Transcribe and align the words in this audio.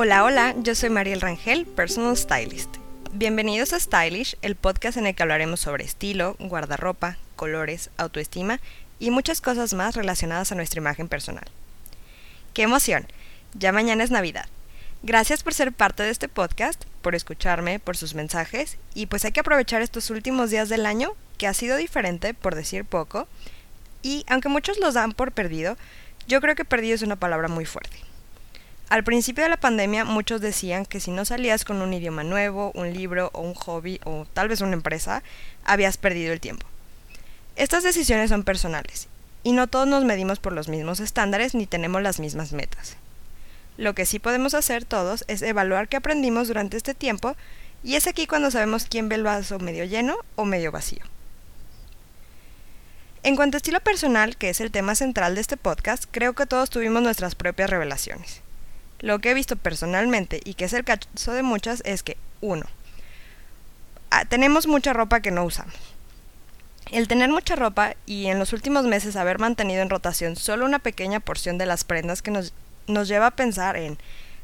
Hola, 0.00 0.22
hola, 0.22 0.54
yo 0.58 0.76
soy 0.76 0.90
Mariel 0.90 1.20
Rangel, 1.20 1.66
Personal 1.66 2.16
Stylist. 2.16 2.76
Bienvenidos 3.14 3.72
a 3.72 3.80
Stylish, 3.80 4.36
el 4.42 4.54
podcast 4.54 4.96
en 4.96 5.08
el 5.08 5.16
que 5.16 5.24
hablaremos 5.24 5.58
sobre 5.58 5.82
estilo, 5.82 6.36
guardarropa, 6.38 7.18
colores, 7.34 7.90
autoestima 7.96 8.60
y 9.00 9.10
muchas 9.10 9.40
cosas 9.40 9.74
más 9.74 9.96
relacionadas 9.96 10.52
a 10.52 10.54
nuestra 10.54 10.78
imagen 10.78 11.08
personal. 11.08 11.46
¡Qué 12.54 12.62
emoción! 12.62 13.08
Ya 13.54 13.72
mañana 13.72 14.04
es 14.04 14.12
Navidad. 14.12 14.46
Gracias 15.02 15.42
por 15.42 15.52
ser 15.52 15.72
parte 15.72 16.04
de 16.04 16.10
este 16.10 16.28
podcast, 16.28 16.84
por 17.02 17.16
escucharme, 17.16 17.80
por 17.80 17.96
sus 17.96 18.14
mensajes 18.14 18.78
y 18.94 19.06
pues 19.06 19.24
hay 19.24 19.32
que 19.32 19.40
aprovechar 19.40 19.82
estos 19.82 20.10
últimos 20.10 20.50
días 20.50 20.68
del 20.68 20.86
año 20.86 21.16
que 21.38 21.48
ha 21.48 21.54
sido 21.54 21.76
diferente, 21.76 22.34
por 22.34 22.54
decir 22.54 22.84
poco, 22.84 23.26
y 24.04 24.24
aunque 24.28 24.48
muchos 24.48 24.78
los 24.78 24.94
dan 24.94 25.10
por 25.10 25.32
perdido, 25.32 25.76
yo 26.28 26.40
creo 26.40 26.54
que 26.54 26.64
perdido 26.64 26.94
es 26.94 27.02
una 27.02 27.16
palabra 27.16 27.48
muy 27.48 27.64
fuerte. 27.64 28.07
Al 28.88 29.04
principio 29.04 29.44
de 29.44 29.50
la 29.50 29.58
pandemia 29.58 30.06
muchos 30.06 30.40
decían 30.40 30.86
que 30.86 30.98
si 30.98 31.10
no 31.10 31.26
salías 31.26 31.66
con 31.66 31.82
un 31.82 31.92
idioma 31.92 32.24
nuevo, 32.24 32.72
un 32.74 32.94
libro 32.94 33.30
o 33.34 33.42
un 33.42 33.52
hobby 33.52 34.00
o 34.04 34.26
tal 34.32 34.48
vez 34.48 34.62
una 34.62 34.72
empresa, 34.72 35.22
habías 35.64 35.98
perdido 35.98 36.32
el 36.32 36.40
tiempo. 36.40 36.66
Estas 37.54 37.82
decisiones 37.82 38.30
son 38.30 38.44
personales 38.44 39.08
y 39.42 39.52
no 39.52 39.66
todos 39.66 39.86
nos 39.86 40.04
medimos 40.04 40.38
por 40.38 40.54
los 40.54 40.68
mismos 40.68 41.00
estándares 41.00 41.54
ni 41.54 41.66
tenemos 41.66 42.00
las 42.00 42.18
mismas 42.18 42.52
metas. 42.52 42.96
Lo 43.76 43.94
que 43.94 44.06
sí 44.06 44.18
podemos 44.18 44.54
hacer 44.54 44.86
todos 44.86 45.22
es 45.28 45.42
evaluar 45.42 45.88
qué 45.88 45.98
aprendimos 45.98 46.48
durante 46.48 46.78
este 46.78 46.94
tiempo 46.94 47.36
y 47.84 47.96
es 47.96 48.06
aquí 48.06 48.26
cuando 48.26 48.50
sabemos 48.50 48.86
quién 48.88 49.10
ve 49.10 49.16
el 49.16 49.22
vaso 49.22 49.58
medio 49.58 49.84
lleno 49.84 50.16
o 50.34 50.46
medio 50.46 50.72
vacío. 50.72 51.04
En 53.22 53.36
cuanto 53.36 53.56
a 53.56 53.58
estilo 53.58 53.80
personal, 53.80 54.38
que 54.38 54.48
es 54.48 54.62
el 54.62 54.70
tema 54.70 54.94
central 54.94 55.34
de 55.34 55.42
este 55.42 55.58
podcast, 55.58 56.04
creo 56.10 56.32
que 56.32 56.46
todos 56.46 56.70
tuvimos 56.70 57.02
nuestras 57.02 57.34
propias 57.34 57.68
revelaciones. 57.68 58.47
Lo 59.00 59.20
que 59.20 59.30
he 59.30 59.34
visto 59.34 59.56
personalmente 59.56 60.40
y 60.44 60.54
que 60.54 60.64
es 60.64 60.72
el 60.72 60.84
caso 60.84 61.32
de 61.32 61.42
muchas 61.42 61.82
es 61.84 62.02
que, 62.02 62.16
uno, 62.40 62.66
ah, 64.10 64.24
tenemos 64.24 64.66
mucha 64.66 64.92
ropa 64.92 65.20
que 65.20 65.30
no 65.30 65.44
usamos. 65.44 65.74
El 66.90 67.06
tener 67.06 67.28
mucha 67.28 67.54
ropa 67.54 67.94
y 68.06 68.26
en 68.26 68.38
los 68.38 68.52
últimos 68.52 68.86
meses 68.86 69.16
haber 69.16 69.38
mantenido 69.38 69.82
en 69.82 69.90
rotación 69.90 70.36
solo 70.36 70.64
una 70.64 70.78
pequeña 70.78 71.20
porción 71.20 71.58
de 71.58 71.66
las 71.66 71.84
prendas 71.84 72.22
que 72.22 72.30
nos, 72.30 72.54
nos 72.86 73.08
lleva 73.08 73.26
a 73.26 73.36
pensar 73.36 73.76
en 73.76 73.98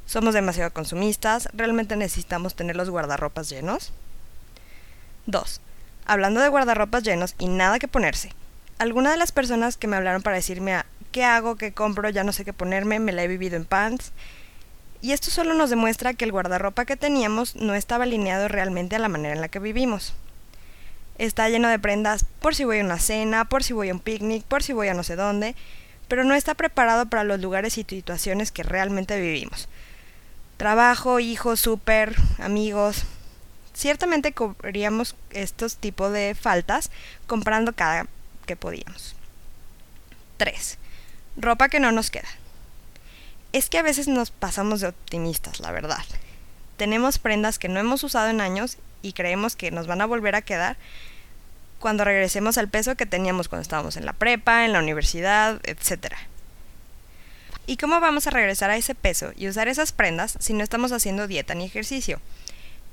somos 0.07 0.35
demasiado 0.35 0.73
consumistas, 0.73 1.49
realmente 1.55 1.97
necesitamos 1.97 2.55
tener 2.55 2.77
los 2.77 2.91
guardarropas 2.91 3.49
llenos. 3.49 3.93
2. 5.27 5.61
Hablando 6.05 6.41
de 6.41 6.49
guardarropas 6.49 7.03
llenos 7.03 7.35
y 7.39 7.49
nada 7.49 7.79
que 7.79 7.89
ponerse. 7.89 8.31
Algunas 8.79 9.13
de 9.13 9.19
las 9.19 9.33
personas 9.33 9.79
que 9.79 9.87
me 9.87 9.97
hablaron 9.97 10.23
para 10.23 10.37
decirme 10.37 10.75
ah, 10.75 10.87
qué 11.13 11.25
hago, 11.25 11.57
qué 11.57 11.73
compro, 11.73 12.11
ya 12.11 12.25
no 12.25 12.33
sé 12.33 12.45
qué 12.45 12.53
ponerme, 12.53 12.99
me 12.99 13.13
la 13.13 13.23
he 13.25 13.29
vivido 13.29 13.57
en 13.57 13.65
pants, 13.65 14.13
y 15.05 15.13
esto 15.13 15.31
solo 15.31 15.53
nos 15.53 15.69
demuestra 15.69 16.15
que 16.15 16.25
el 16.25 16.33
guardarropa 16.33 16.87
que 16.87 16.97
teníamos 16.97 17.57
no 17.57 17.75
estaba 17.75 18.05
alineado 18.05 18.49
realmente 18.49 18.97
a 18.97 18.99
la 18.99 19.11
manera 19.11 19.35
en 19.35 19.43
la 19.43 19.49
que 19.49 19.59
vivimos. 19.59 20.15
Está 21.19 21.47
lleno 21.51 21.69
de 21.69 21.79
prendas 21.79 22.25
por 22.41 22.55
si 22.55 22.65
voy 22.65 22.79
a 22.79 22.85
una 22.85 22.99
cena, 22.99 23.45
por 23.45 23.63
si 23.63 23.75
voy 23.75 23.91
a 23.91 23.93
un 23.93 24.01
picnic, 24.01 24.45
por 24.45 24.63
si 24.63 24.73
voy 24.73 24.89
a 24.89 24.95
no 24.95 25.03
sé 25.03 25.15
dónde, 25.15 25.57
pero 26.09 26.25
no 26.25 26.33
está 26.33 26.55
preparado 26.55 27.05
para 27.05 27.23
los 27.23 27.39
lugares 27.39 27.77
y 27.77 27.85
situaciones 27.87 28.51
que 28.51 28.63
realmente 28.63 29.21
vivimos. 29.21 29.69
Trabajo, 30.57 31.21
hijos, 31.21 31.61
súper, 31.61 32.17
amigos. 32.39 33.05
Ciertamente 33.75 34.33
cubríamos 34.33 35.17
estos 35.33 35.77
tipos 35.77 36.15
de 36.15 36.35
faltas 36.35 36.91
comprando 37.27 37.75
cada 37.75 38.07
que 38.47 38.57
podíamos. 38.57 39.17
3. 40.39 40.79
Ropa 41.37 41.69
que 41.69 41.79
no 41.79 41.93
nos 41.93 42.11
queda. 42.11 42.29
Es 43.55 43.71
que 43.71 43.79
a 43.79 43.83
veces 43.83 44.09
nos 44.09 44.33
pasamos 44.33 44.81
de 44.81 44.89
optimistas, 44.89 45.61
la 45.61 45.71
verdad. 45.71 46.03
Tenemos 46.77 47.21
prendas 47.21 47.61
que 47.61 47.69
no 47.69 47.79
hemos 47.79 48.03
usado 48.03 48.29
en 48.29 48.41
años 48.41 48.79
y 49.01 49.13
creemos 49.13 49.55
que 49.55 49.71
nos 49.71 49.87
van 49.87 50.01
a 50.01 50.07
volver 50.07 50.35
a 50.35 50.43
quedar 50.43 50.77
cuando 51.79 52.03
regresemos 52.03 52.59
al 52.59 52.69
peso 52.69 52.97
que 52.97 53.07
teníamos 53.07 53.47
cuando 53.47 53.63
estábamos 53.63 53.97
en 53.97 54.07
la 54.07 54.13
prepa, 54.13 54.65
en 54.65 54.73
la 54.73 54.81
universidad, 54.81 55.61
etc. 55.63 56.15
¿Y 57.69 57.77
cómo 57.77 58.01
vamos 58.01 58.27
a 58.27 58.31
regresar 58.31 58.71
a 58.71 58.77
ese 58.77 58.97
peso 58.97 59.31
y 59.37 59.47
usar 59.47 59.69
esas 59.69 59.93
prendas 59.93 60.37
si 60.41 60.53
no 60.53 60.65
estamos 60.65 60.91
haciendo 60.91 61.29
dieta 61.29 61.55
ni 61.55 61.65
ejercicio? 61.65 62.21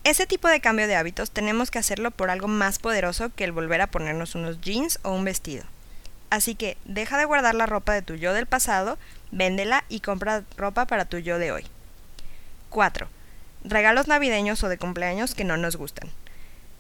Ese 0.04 0.28
tipo 0.28 0.48
de 0.48 0.62
cambio 0.62 0.88
de 0.88 0.96
hábitos 0.96 1.32
tenemos 1.32 1.72
que 1.72 1.80
hacerlo 1.80 2.12
por 2.12 2.30
algo 2.30 2.48
más 2.48 2.78
poderoso 2.78 3.32
que 3.34 3.46
el 3.46 3.52
volver 3.52 3.82
a 3.82 3.90
ponernos 3.90 4.36
unos 4.36 4.62
jeans 4.62 5.00
o 5.02 5.12
un 5.12 5.26
vestido. 5.26 5.64
Así 6.32 6.56
que 6.56 6.78
deja 6.86 7.18
de 7.18 7.26
guardar 7.26 7.56
la 7.56 7.66
ropa 7.66 7.92
de 7.94 8.02
tu 8.02 8.16
yo 8.16 8.34
del 8.34 8.46
pasado, 8.46 8.98
véndela 9.32 9.84
y 9.90 10.00
compra 10.00 10.44
ropa 10.56 10.88
para 10.88 11.04
tu 11.04 11.18
yo 11.18 11.38
de 11.38 11.52
hoy. 11.52 11.68
4. 12.70 13.10
Regalos 13.66 14.08
navideños 14.08 14.64
o 14.64 14.70
de 14.70 14.78
cumpleaños 14.78 15.36
que 15.36 15.44
no 15.44 15.58
nos 15.58 15.76
gustan. 15.76 16.10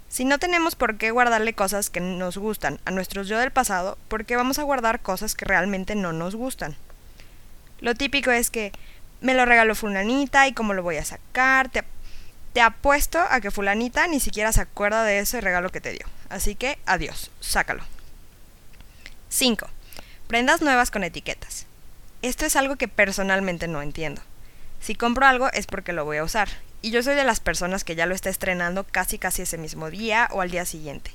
Si 0.08 0.24
no 0.24 0.40
tenemos 0.40 0.76
por 0.76 0.98
qué 0.98 1.12
guardarle 1.12 1.54
cosas 1.54 1.90
que 1.90 2.00
nos 2.00 2.38
gustan 2.38 2.80
a 2.86 2.92
nuestros 2.92 3.28
yo 3.28 3.38
del 3.40 3.52
pasado, 3.52 3.98
¿por 4.08 4.24
qué 4.24 4.38
vamos 4.38 4.58
a 4.58 4.64
guardar 4.64 5.02
cosas 5.02 5.36
que 5.36 5.44
realmente 5.44 5.96
no 5.96 6.14
nos 6.14 6.34
gustan? 6.36 6.78
Lo 7.82 7.94
típico 7.94 8.32
es 8.32 8.52
que 8.52 8.72
me 9.20 9.34
lo 9.34 9.46
regaló 9.46 9.76
fulanita 9.76 10.48
y 10.48 10.54
cómo 10.54 10.74
lo 10.74 10.82
voy 10.82 10.96
a 10.96 11.04
sacar. 11.04 11.68
Te, 11.68 11.84
te 12.54 12.62
apuesto 12.62 13.20
a 13.20 13.42
que 13.42 13.52
fulanita 13.52 14.08
ni 14.08 14.22
siquiera 14.22 14.54
se 14.54 14.62
acuerda 14.62 15.04
de 15.04 15.20
ese 15.20 15.42
regalo 15.42 15.72
que 15.72 15.82
te 15.82 15.92
dio. 15.92 16.06
Así 16.30 16.56
que 16.56 16.80
adiós, 16.86 17.32
sácalo. 17.42 17.84
5. 19.32 19.66
Prendas 20.28 20.62
nuevas 20.62 20.92
con 20.92 21.06
etiquetas. 21.06 21.66
Esto 22.22 22.46
es 22.46 22.58
algo 22.58 22.76
que 22.76 22.90
personalmente 22.90 23.70
no 23.70 23.82
entiendo. 23.82 24.22
Si 24.82 24.94
compro 24.94 25.26
algo 25.26 25.50
es 25.54 25.68
porque 25.68 25.94
lo 25.94 26.04
voy 26.04 26.18
a 26.18 26.24
usar, 26.26 26.50
y 26.82 26.92
yo 26.92 27.02
soy 27.02 27.16
de 27.16 27.24
las 27.24 27.40
personas 27.40 27.86
que 27.86 27.96
ya 27.96 28.06
lo 28.06 28.14
está 28.14 28.30
estrenando 28.30 28.84
casi 28.84 29.18
casi 29.18 29.44
ese 29.44 29.58
mismo 29.58 29.90
día 29.90 30.28
o 30.32 30.42
al 30.42 30.52
día 30.52 30.66
siguiente. 30.66 31.12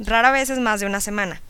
Rara 0.00 0.32
vez 0.32 0.50
es 0.50 0.58
más 0.58 0.80
de 0.80 0.86
una 0.86 1.00
semana, 1.00 1.40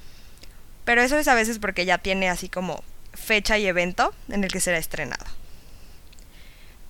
pero 0.84 1.00
eso 1.00 1.16
es 1.16 1.28
a 1.28 1.34
veces 1.34 1.58
porque 1.58 1.86
ya 1.86 1.96
tiene 1.96 2.28
así 2.28 2.50
como 2.50 2.84
fecha 3.14 3.56
y 3.56 3.66
evento 3.66 4.12
en 4.28 4.44
el 4.44 4.52
que 4.52 4.60
será 4.60 4.76
estrenado. 4.76 5.24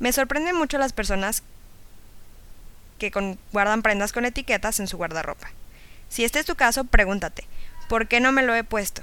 Me 0.00 0.12
sorprenden 0.12 0.56
mucho 0.56 0.78
las 0.78 0.92
personas 0.92 1.44
que 2.98 3.12
guardan 3.52 3.82
prendas 3.82 4.12
con 4.12 4.24
etiquetas 4.24 4.80
en 4.80 4.88
su 4.88 4.96
guardarropa. 4.96 5.52
Si 6.08 6.24
este 6.24 6.40
es 6.40 6.46
tu 6.46 6.56
caso, 6.56 6.84
pregúntate, 6.84 7.46
¿Por 7.90 8.06
qué 8.06 8.20
no 8.20 8.30
me 8.30 8.44
lo 8.44 8.54
he 8.54 8.62
puesto? 8.62 9.02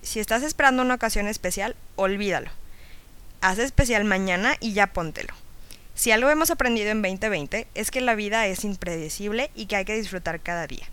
Si 0.00 0.18
estás 0.18 0.42
esperando 0.42 0.80
una 0.80 0.94
ocasión 0.94 1.28
especial, 1.28 1.76
olvídalo. 1.94 2.50
Haz 3.42 3.58
especial 3.58 4.04
mañana 4.04 4.56
y 4.60 4.72
ya 4.72 4.94
póntelo. 4.94 5.34
Si 5.94 6.10
algo 6.10 6.30
hemos 6.30 6.50
aprendido 6.50 6.88
en 6.88 7.02
2020 7.02 7.68
es 7.74 7.90
que 7.90 8.00
la 8.00 8.14
vida 8.14 8.46
es 8.46 8.64
impredecible 8.64 9.50
y 9.54 9.66
que 9.66 9.76
hay 9.76 9.84
que 9.84 9.94
disfrutar 9.94 10.40
cada 10.40 10.66
día. 10.66 10.86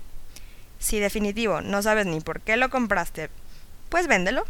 Si 0.78 1.00
definitivo 1.00 1.62
no 1.62 1.82
sabes 1.82 2.06
ni 2.06 2.20
por 2.20 2.42
qué 2.42 2.58
lo 2.58 2.70
compraste, 2.70 3.30
pues 3.88 4.08
véndelo 4.08 4.44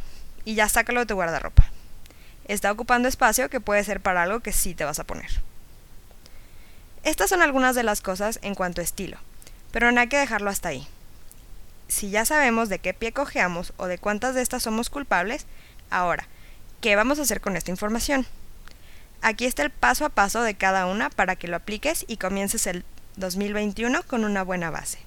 y 0.43 0.55
ya 0.55 0.67
sácalo 0.67 1.01
de 1.01 1.05
tu 1.05 1.13
guardarropa. 1.13 1.69
Está 2.47 2.71
ocupando 2.71 3.07
espacio 3.07 3.51
que 3.51 3.61
puede 3.61 3.83
ser 3.83 4.01
para 4.01 4.23
algo 4.23 4.39
que 4.39 4.53
sí 4.53 4.73
te 4.73 4.85
vas 4.85 4.97
a 4.97 5.03
poner. 5.03 5.29
Estas 7.03 7.29
son 7.29 7.43
algunas 7.43 7.75
de 7.75 7.83
las 7.83 8.01
cosas 8.01 8.39
en 8.41 8.55
cuanto 8.55 8.81
a 8.81 8.83
estilo, 8.83 9.19
pero 9.69 9.91
no 9.91 10.01
hay 10.01 10.07
que 10.07 10.17
dejarlo 10.17 10.49
hasta 10.49 10.69
ahí 10.69 10.87
si 11.91 12.09
ya 12.09 12.23
sabemos 12.25 12.69
de 12.69 12.79
qué 12.79 12.93
pie 12.93 13.11
cojeamos 13.11 13.73
o 13.75 13.85
de 13.85 13.97
cuántas 13.97 14.33
de 14.33 14.41
estas 14.41 14.63
somos 14.63 14.89
culpables, 14.89 15.45
ahora, 15.89 16.25
¿qué 16.79 16.95
vamos 16.95 17.19
a 17.19 17.23
hacer 17.23 17.41
con 17.41 17.57
esta 17.57 17.69
información? 17.69 18.25
Aquí 19.21 19.45
está 19.45 19.63
el 19.63 19.71
paso 19.71 20.05
a 20.05 20.09
paso 20.09 20.41
de 20.41 20.55
cada 20.55 20.85
una 20.85 21.09
para 21.09 21.35
que 21.35 21.49
lo 21.49 21.57
apliques 21.57 22.05
y 22.07 22.15
comiences 22.15 22.65
el 22.65 22.85
2021 23.17 24.03
con 24.03 24.23
una 24.23 24.41
buena 24.41 24.71
base. 24.71 24.99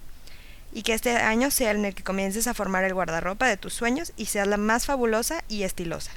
Y 0.75 0.83
que 0.83 0.93
este 0.93 1.17
año 1.17 1.51
sea 1.51 1.71
en 1.71 1.87
el 1.87 1.95
que 1.95 2.05
comiences 2.05 2.47
a 2.47 2.55
formar 2.55 2.85
el 2.85 2.93
guardarropa 2.93 3.47
de 3.47 3.57
tus 3.57 3.73
sueños 3.73 4.13
y 4.19 4.27
seas 4.27 4.47
la 4.47 4.59
más 4.59 4.85
fabulosa 4.85 5.43
y 5.49 5.63
estilosa. 5.63 6.13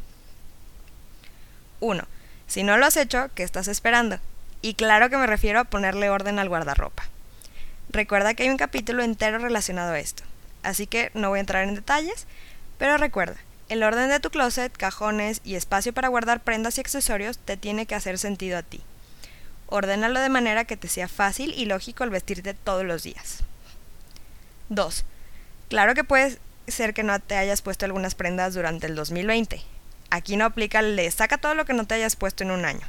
1. 1.79 2.03
Si 2.47 2.63
no 2.63 2.75
lo 2.75 2.85
has 2.85 2.97
hecho, 2.97 3.29
¿qué 3.35 3.43
estás 3.43 3.69
esperando? 3.69 4.19
Y 4.61 4.73
claro 4.73 5.09
que 5.09 5.17
me 5.17 5.27
refiero 5.27 5.61
a 5.61 5.65
ponerle 5.65 6.09
orden 6.09 6.39
al 6.39 6.49
guardarropa. 6.49 7.03
Recuerda 7.89 8.33
que 8.33 8.43
hay 8.43 8.49
un 8.49 8.57
capítulo 8.57 9.01
entero 9.01 9.37
relacionado 9.37 9.93
a 9.93 9.99
esto 9.99 10.23
así 10.67 10.85
que 10.85 11.11
no 11.13 11.29
voy 11.29 11.37
a 11.37 11.41
entrar 11.41 11.63
en 11.63 11.75
detalles, 11.75 12.27
pero 12.77 12.97
recuerda, 12.97 13.37
el 13.69 13.83
orden 13.83 14.09
de 14.09 14.19
tu 14.19 14.29
closet, 14.29 14.75
cajones 14.75 15.39
y 15.43 15.55
espacio 15.55 15.93
para 15.93 16.09
guardar 16.09 16.41
prendas 16.41 16.77
y 16.77 16.81
accesorios 16.81 17.37
te 17.37 17.55
tiene 17.55 17.85
que 17.85 17.95
hacer 17.95 18.17
sentido 18.17 18.57
a 18.57 18.63
ti. 18.63 18.81
Ordénalo 19.67 20.19
de 20.19 20.29
manera 20.29 20.65
que 20.65 20.77
te 20.77 20.89
sea 20.89 21.07
fácil 21.07 21.53
y 21.53 21.65
lógico 21.65 22.03
al 22.03 22.09
vestirte 22.09 22.53
todos 22.53 22.83
los 22.83 23.03
días. 23.03 23.43
2. 24.69 25.05
Claro 25.69 25.93
que 25.95 26.03
puede 26.03 26.37
ser 26.67 26.93
que 26.93 27.03
no 27.03 27.17
te 27.19 27.37
hayas 27.37 27.61
puesto 27.61 27.85
algunas 27.85 28.15
prendas 28.15 28.53
durante 28.53 28.87
el 28.87 28.95
2020. 28.95 29.61
Aquí 30.09 30.35
no 30.35 30.45
aplica 30.45 30.79
el 30.79 31.11
saca 31.11 31.37
todo 31.37 31.55
lo 31.55 31.65
que 31.65 31.73
no 31.73 31.85
te 31.85 31.95
hayas 31.95 32.17
puesto 32.17 32.43
en 32.43 32.51
un 32.51 32.65
año. 32.65 32.87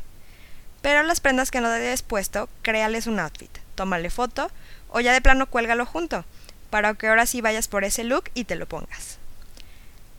Pero 0.83 1.03
las 1.05 1.21
prendas 1.21 1.51
que 1.51 1.61
no 1.61 1.69
te 1.69 1.75
hayas 1.75 2.03
puesto, 2.03 2.49
créales 2.63 3.07
un 3.07 3.21
outfit, 3.21 3.51
tómale 3.77 4.11
foto 4.11 4.51
o 4.89 5.01
ya 5.01 5.13
de 5.13 5.21
plano 5.21 5.47
cuélgalo 5.47 5.87
junto 5.87 6.25
para 6.71 6.95
que 6.95 7.09
ahora 7.09 7.27
sí 7.27 7.41
vayas 7.41 7.69
por 7.69 7.85
ese 7.85 8.05
look 8.05 8.31
y 8.35 8.45
te 8.45 8.57
lo 8.57 8.67
pongas. 8.67 9.19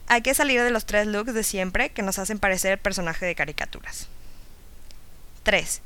Hay 0.07 0.21
que 0.21 0.33
salir 0.33 0.63
de 0.63 0.71
los 0.71 0.85
tres 0.85 1.05
looks 1.05 1.33
de 1.33 1.43
siempre 1.43 1.89
que 1.89 2.01
nos 2.01 2.17
hacen 2.17 2.39
parecer 2.39 2.79
personaje 2.79 3.25
de 3.25 3.35
caricaturas. 3.35 4.07
3. 5.43 5.81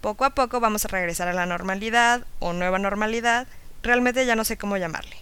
Poco 0.00 0.24
a 0.24 0.30
poco 0.30 0.60
vamos 0.60 0.84
a 0.84 0.88
regresar 0.88 1.26
a 1.28 1.32
la 1.32 1.46
normalidad 1.46 2.24
o 2.38 2.52
nueva 2.52 2.78
normalidad, 2.78 3.48
realmente 3.82 4.24
ya 4.24 4.36
no 4.36 4.44
sé 4.44 4.56
cómo 4.56 4.76
llamarle. 4.76 5.16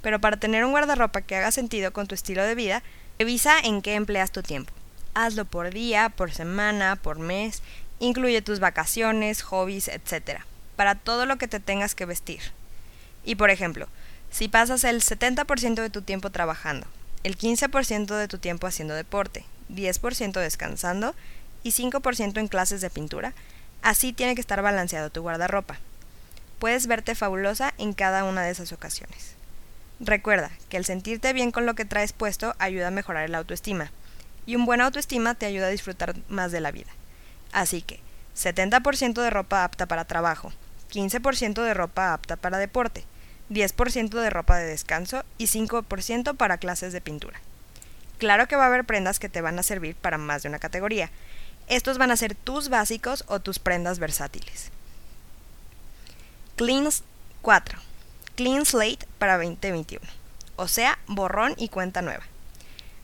Pero 0.00 0.20
para 0.20 0.38
tener 0.38 0.64
un 0.64 0.70
guardarropa 0.70 1.20
que 1.20 1.36
haga 1.36 1.50
sentido 1.50 1.92
con 1.92 2.06
tu 2.06 2.14
estilo 2.14 2.42
de 2.44 2.54
vida, 2.54 2.82
revisa 3.18 3.58
en 3.58 3.82
qué 3.82 3.94
empleas 3.94 4.32
tu 4.32 4.42
tiempo. 4.42 4.72
Hazlo 5.14 5.44
por 5.44 5.70
día, 5.70 6.08
por 6.10 6.32
semana, 6.32 6.96
por 6.96 7.18
mes, 7.18 7.62
incluye 7.98 8.42
tus 8.42 8.60
vacaciones, 8.60 9.42
hobbies, 9.42 9.88
etc. 9.88 10.40
Para 10.76 10.94
todo 10.94 11.26
lo 11.26 11.36
que 11.36 11.48
te 11.48 11.60
tengas 11.60 11.94
que 11.94 12.06
vestir. 12.06 12.40
Y 13.24 13.34
por 13.34 13.50
ejemplo, 13.50 13.88
si 14.30 14.48
pasas 14.48 14.84
el 14.84 15.02
70% 15.02 15.74
de 15.74 15.90
tu 15.90 16.02
tiempo 16.02 16.30
trabajando, 16.30 16.86
el 17.24 17.36
15% 17.36 18.16
de 18.16 18.28
tu 18.28 18.38
tiempo 18.38 18.66
haciendo 18.66 18.94
deporte, 18.94 19.44
10% 19.70 20.40
descansando 20.40 21.14
y 21.62 21.72
5% 21.72 22.38
en 22.38 22.48
clases 22.48 22.80
de 22.80 22.90
pintura, 22.90 23.32
así 23.82 24.12
tiene 24.12 24.34
que 24.34 24.40
estar 24.40 24.62
balanceado 24.62 25.10
tu 25.10 25.22
guardarropa. 25.22 25.78
Puedes 26.58 26.86
verte 26.86 27.14
fabulosa 27.14 27.74
en 27.78 27.92
cada 27.92 28.24
una 28.24 28.42
de 28.42 28.50
esas 28.50 28.72
ocasiones. 28.72 29.34
Recuerda 29.98 30.50
que 30.68 30.76
el 30.76 30.84
sentirte 30.84 31.32
bien 31.32 31.50
con 31.50 31.66
lo 31.66 31.74
que 31.74 31.84
traes 31.84 32.12
puesto 32.12 32.54
ayuda 32.58 32.88
a 32.88 32.92
mejorar 32.92 33.28
la 33.30 33.38
autoestima, 33.38 33.90
y 34.46 34.54
un 34.54 34.64
buen 34.64 34.80
autoestima 34.80 35.34
te 35.34 35.46
ayuda 35.46 35.66
a 35.66 35.70
disfrutar 35.70 36.14
más 36.28 36.52
de 36.52 36.60
la 36.60 36.70
vida. 36.70 36.90
Así 37.52 37.82
que, 37.82 38.00
70% 38.36 39.20
de 39.20 39.30
ropa 39.30 39.64
apta 39.64 39.86
para 39.86 40.04
trabajo, 40.04 40.52
15% 40.92 41.62
de 41.62 41.74
ropa 41.74 42.12
apta 42.12 42.36
para 42.36 42.58
deporte, 42.58 43.04
10% 43.50 44.10
de 44.10 44.30
ropa 44.30 44.58
de 44.58 44.66
descanso 44.66 45.24
y 45.38 45.46
5% 45.46 46.36
para 46.36 46.58
clases 46.58 46.92
de 46.92 47.00
pintura. 47.00 47.40
Claro 48.18 48.48
que 48.48 48.56
va 48.56 48.64
a 48.64 48.66
haber 48.66 48.84
prendas 48.84 49.18
que 49.18 49.28
te 49.28 49.40
van 49.40 49.58
a 49.58 49.62
servir 49.62 49.94
para 49.94 50.18
más 50.18 50.42
de 50.42 50.48
una 50.48 50.58
categoría. 50.58 51.10
Estos 51.68 51.98
van 51.98 52.10
a 52.10 52.16
ser 52.16 52.34
tus 52.34 52.68
básicos 52.68 53.24
o 53.28 53.40
tus 53.40 53.58
prendas 53.58 53.98
versátiles. 53.98 54.70
Cleans 56.56 57.02
4. 57.42 57.78
Clean 58.36 58.64
Slate 58.64 59.06
para 59.18 59.36
2021. 59.36 60.04
O 60.56 60.68
sea, 60.68 60.98
borrón 61.06 61.54
y 61.56 61.68
cuenta 61.68 62.02
nueva. 62.02 62.24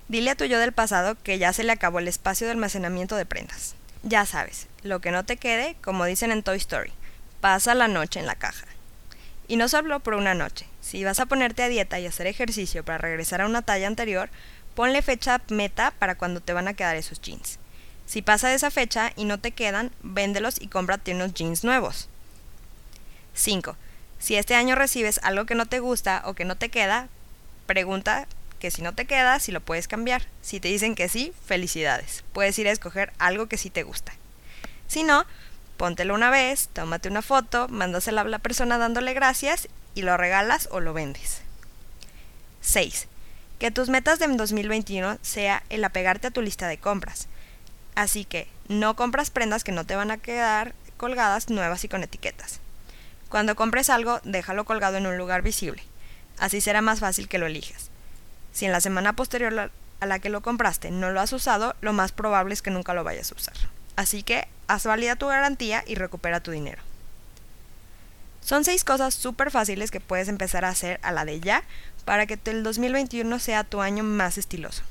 Dile 0.08 0.30
a 0.30 0.36
tu 0.36 0.44
yo 0.44 0.58
del 0.58 0.72
pasado 0.72 1.16
que 1.22 1.38
ya 1.38 1.52
se 1.52 1.64
le 1.64 1.72
acabó 1.72 1.98
el 1.98 2.08
espacio 2.08 2.46
de 2.46 2.52
almacenamiento 2.52 3.16
de 3.16 3.26
prendas. 3.26 3.74
Ya 4.02 4.26
sabes, 4.26 4.68
lo 4.82 5.00
que 5.00 5.10
no 5.10 5.24
te 5.24 5.36
quede, 5.36 5.76
como 5.82 6.04
dicen 6.04 6.32
en 6.32 6.42
Toy 6.42 6.56
Story, 6.56 6.92
pasa 7.40 7.74
la 7.74 7.88
noche 7.88 8.20
en 8.20 8.26
la 8.26 8.34
caja. 8.34 8.66
Y 9.48 9.56
no 9.56 9.68
solo 9.68 10.00
por 10.00 10.14
una 10.14 10.34
noche. 10.34 10.66
Si 10.80 11.04
vas 11.04 11.20
a 11.20 11.26
ponerte 11.26 11.62
a 11.62 11.68
dieta 11.68 11.98
y 12.00 12.06
hacer 12.06 12.26
ejercicio 12.26 12.84
para 12.84 12.98
regresar 12.98 13.40
a 13.40 13.46
una 13.46 13.62
talla 13.62 13.86
anterior, 13.86 14.30
ponle 14.74 15.02
fecha 15.02 15.40
meta 15.48 15.92
para 15.98 16.14
cuando 16.14 16.40
te 16.40 16.52
van 16.52 16.68
a 16.68 16.74
quedar 16.74 16.96
esos 16.96 17.20
jeans. 17.20 17.58
Si 18.06 18.22
pasa 18.22 18.52
esa 18.54 18.70
fecha 18.70 19.12
y 19.16 19.24
no 19.24 19.38
te 19.38 19.52
quedan, 19.52 19.90
véndelos 20.02 20.60
y 20.60 20.68
cómprate 20.68 21.14
unos 21.14 21.34
jeans 21.34 21.64
nuevos. 21.64 22.08
5. 23.34 23.76
Si 24.18 24.36
este 24.36 24.54
año 24.54 24.74
recibes 24.74 25.20
algo 25.22 25.46
que 25.46 25.54
no 25.54 25.66
te 25.66 25.80
gusta 25.80 26.22
o 26.26 26.34
que 26.34 26.44
no 26.44 26.56
te 26.56 26.68
queda, 26.68 27.08
pregunta 27.66 28.26
que 28.58 28.70
si 28.70 28.82
no 28.82 28.94
te 28.94 29.06
queda, 29.06 29.40
si 29.40 29.50
lo 29.50 29.60
puedes 29.60 29.88
cambiar. 29.88 30.26
Si 30.42 30.60
te 30.60 30.68
dicen 30.68 30.94
que 30.94 31.08
sí, 31.08 31.32
felicidades. 31.44 32.22
Puedes 32.32 32.58
ir 32.58 32.68
a 32.68 32.72
escoger 32.72 33.12
algo 33.18 33.46
que 33.46 33.56
sí 33.56 33.70
te 33.70 33.82
gusta. 33.82 34.12
Si 34.86 35.02
no, 35.02 35.24
Póntelo 35.82 36.14
una 36.14 36.31
vez, 36.31 36.69
tómate 36.73 37.08
una 37.08 37.23
foto, 37.23 37.67
mándasela 37.67 38.20
a 38.20 38.25
la 38.25 38.38
persona 38.38 38.79
dándole 38.79 39.14
gracias 39.14 39.67
y 39.96 40.02
lo 40.02 40.17
regalas 40.17 40.69
o 40.70 40.79
lo 40.79 40.93
vendes. 40.93 41.43
6. 42.61 43.08
Que 43.58 43.73
tus 43.73 43.88
metas 43.88 44.20
de 44.20 44.29
2021 44.29 45.19
sea 45.23 45.64
el 45.70 45.82
apegarte 45.82 46.29
a 46.29 46.31
tu 46.31 46.40
lista 46.40 46.69
de 46.69 46.79
compras. 46.79 47.26
Así 47.96 48.25
que 48.25 48.46
no 48.69 48.94
compras 48.94 49.32
prendas 49.32 49.64
que 49.64 49.73
no 49.73 49.84
te 49.84 49.96
van 49.96 50.12
a 50.12 50.19
quedar 50.19 50.73
colgadas 50.99 51.50
nuevas 51.50 51.82
y 51.82 51.88
con 51.88 52.05
etiquetas. 52.05 52.61
Cuando 53.28 53.56
compres 53.56 53.90
algo, 53.90 54.20
déjalo 54.23 54.64
colgado 54.64 54.99
en 54.99 55.08
un 55.08 55.19
lugar 55.19 55.43
visible. 55.43 55.82
Así 56.38 56.61
será 56.61 56.81
más 56.81 57.00
fácil 57.00 57.26
que 57.26 57.38
lo 57.38 57.46
elijas. 57.46 57.90
Si 58.52 58.67
en 58.67 58.70
la 58.70 58.81
semana 58.81 59.14
posterior 59.14 59.73
a 59.99 60.06
la 60.06 60.19
que 60.20 60.31
lo 60.31 60.43
compraste 60.43 60.93
no 60.93 61.11
lo 61.11 61.20
has 61.20 61.32
usado, 61.32 61.75
lo 61.81 61.93
más 61.93 62.12
probable 62.12 62.55
es 62.55 62.62
que 62.62 62.70
nunca 62.70 62.94
lo 62.94 63.02
vayas 63.02 63.32
a 63.32 63.35
usar. 63.35 63.56
Así 63.96 64.22
que 64.22 64.48
haz 64.68 64.84
válida 64.84 65.16
tu 65.16 65.26
garantía 65.26 65.84
y 65.86 65.94
recupera 65.94 66.40
tu 66.40 66.50
dinero. 66.50 66.82
Son 68.40 68.64
seis 68.64 68.84
cosas 68.84 69.14
súper 69.14 69.50
fáciles 69.50 69.90
que 69.90 70.00
puedes 70.00 70.28
empezar 70.28 70.64
a 70.64 70.70
hacer 70.70 70.98
a 71.02 71.12
la 71.12 71.24
de 71.24 71.40
ya 71.40 71.62
para 72.04 72.26
que 72.26 72.38
el 72.50 72.62
2021 72.62 73.38
sea 73.38 73.64
tu 73.64 73.80
año 73.80 74.02
más 74.02 74.36
estiloso. 74.36 74.82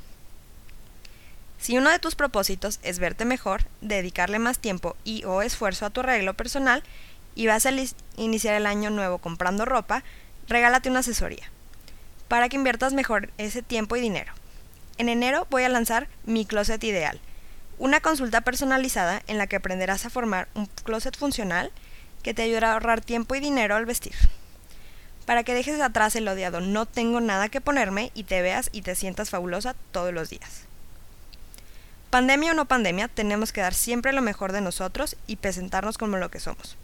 Si 1.59 1.77
uno 1.77 1.89
de 1.89 1.99
tus 1.99 2.15
propósitos 2.15 2.79
es 2.81 2.99
verte 2.99 3.25
mejor, 3.25 3.65
dedicarle 3.81 4.39
más 4.39 4.59
tiempo 4.59 4.95
y 5.03 5.25
o 5.25 5.41
esfuerzo 5.41 5.85
a 5.85 5.89
tu 5.89 5.99
arreglo 5.99 6.33
personal 6.33 6.83
y 7.35 7.47
vas 7.47 7.65
a 7.65 7.71
iniciar 8.17 8.55
el 8.55 8.65
año 8.65 8.89
nuevo 8.89 9.17
comprando 9.17 9.65
ropa, 9.65 10.03
regálate 10.47 10.89
una 10.89 10.99
asesoría 10.99 11.51
para 12.27 12.47
que 12.47 12.55
inviertas 12.55 12.93
mejor 12.93 13.29
ese 13.37 13.61
tiempo 13.61 13.97
y 13.97 14.01
dinero. 14.01 14.33
En 14.97 15.09
enero 15.09 15.45
voy 15.49 15.63
a 15.63 15.69
lanzar 15.69 16.07
mi 16.25 16.45
closet 16.45 16.81
ideal 16.83 17.19
una 17.77 17.99
consulta 17.99 18.41
personalizada 18.41 19.21
en 19.27 19.37
la 19.37 19.47
que 19.47 19.55
aprenderás 19.55 20.05
a 20.05 20.09
formar 20.09 20.47
un 20.53 20.67
closet 20.83 21.17
funcional 21.17 21.71
que 22.23 22.33
te 22.33 22.43
ayudará 22.43 22.69
a 22.69 22.73
ahorrar 22.73 23.01
tiempo 23.01 23.35
y 23.35 23.39
dinero 23.39 23.75
al 23.75 23.85
vestir. 23.85 24.13
Para 25.25 25.43
que 25.43 25.53
dejes 25.53 25.79
atrás 25.79 26.15
el 26.15 26.27
odiado 26.27 26.61
no 26.61 26.85
tengo 26.85 27.21
nada 27.21 27.49
que 27.49 27.61
ponerme 27.61 28.11
y 28.13 28.23
te 28.23 28.41
veas 28.41 28.69
y 28.71 28.81
te 28.81 28.95
sientas 28.95 29.29
fabulosa 29.29 29.75
todos 29.91 30.13
los 30.13 30.29
días. 30.29 30.63
Pandemia 32.09 32.51
o 32.51 32.55
no 32.55 32.65
pandemia, 32.65 33.07
tenemos 33.07 33.53
que 33.53 33.61
dar 33.61 33.73
siempre 33.73 34.11
lo 34.11 34.21
mejor 34.21 34.51
de 34.51 34.59
nosotros 34.61 35.15
y 35.27 35.37
presentarnos 35.37 35.97
como 35.97 36.17
lo 36.17 36.29
que 36.29 36.41
somos. 36.41 36.75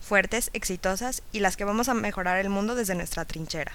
Fuertes, 0.00 0.50
exitosas 0.54 1.22
y 1.32 1.40
las 1.40 1.58
que 1.58 1.64
vamos 1.64 1.90
a 1.90 1.94
mejorar 1.94 2.38
el 2.38 2.48
mundo 2.48 2.74
desde 2.74 2.94
nuestra 2.94 3.26
trinchera. 3.26 3.72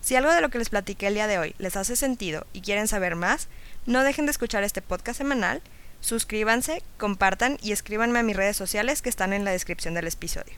Si 0.00 0.16
algo 0.16 0.32
de 0.32 0.40
lo 0.40 0.48
que 0.48 0.58
les 0.58 0.70
platiqué 0.70 1.08
el 1.08 1.14
día 1.14 1.26
de 1.26 1.38
hoy 1.38 1.54
les 1.58 1.76
hace 1.76 1.96
sentido 1.96 2.46
y 2.52 2.62
quieren 2.62 2.88
saber 2.88 3.16
más, 3.16 3.48
no 3.86 4.02
dejen 4.02 4.26
de 4.26 4.32
escuchar 4.32 4.62
este 4.62 4.82
podcast 4.82 5.18
semanal, 5.18 5.62
suscríbanse, 6.00 6.82
compartan 6.96 7.58
y 7.62 7.72
escríbanme 7.72 8.18
a 8.18 8.22
mis 8.22 8.36
redes 8.36 8.56
sociales 8.56 9.02
que 9.02 9.10
están 9.10 9.32
en 9.32 9.44
la 9.44 9.50
descripción 9.52 9.94
del 9.94 10.06
episodio. 10.06 10.54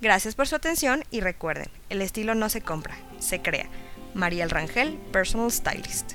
Gracias 0.00 0.34
por 0.34 0.48
su 0.48 0.56
atención 0.56 1.04
y 1.10 1.20
recuerden, 1.20 1.68
el 1.88 2.02
estilo 2.02 2.34
no 2.34 2.48
se 2.48 2.60
compra, 2.60 2.96
se 3.20 3.40
crea. 3.40 3.68
María 4.12 4.44
El 4.44 4.50
Rangel, 4.50 4.98
Personal 5.12 5.50
Stylist. 5.50 6.12